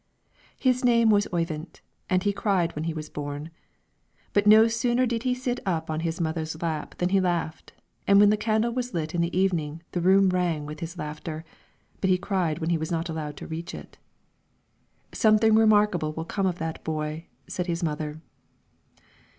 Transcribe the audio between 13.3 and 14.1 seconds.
to reach it.